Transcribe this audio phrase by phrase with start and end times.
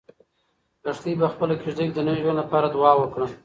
[0.85, 3.27] لښتې په خپلې کيږدۍ کې د نوي ژوند لپاره دعا وکړه.